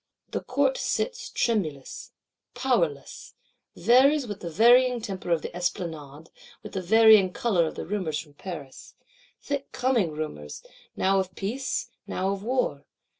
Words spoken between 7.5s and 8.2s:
of the rumours